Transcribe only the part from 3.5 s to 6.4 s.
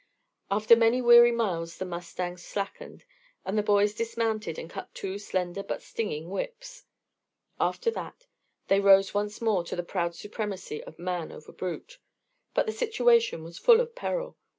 the boys dismounted and cut two slender but stinging